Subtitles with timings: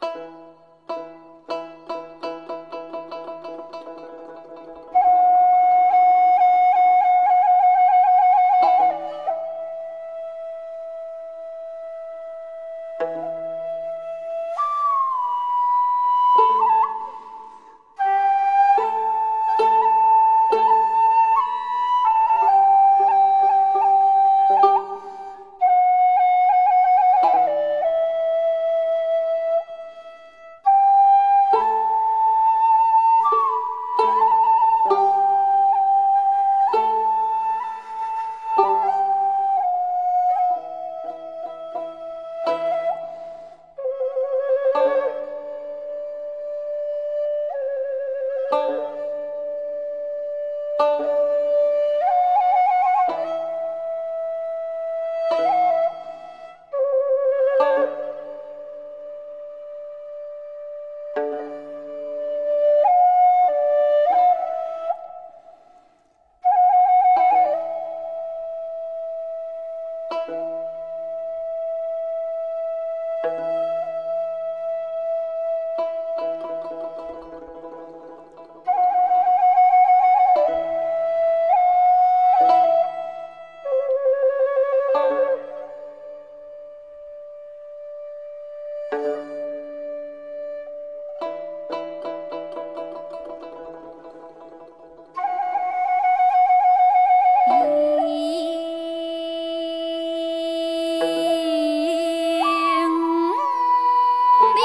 [0.00, 0.43] 了。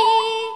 [0.10, 0.49] Bye.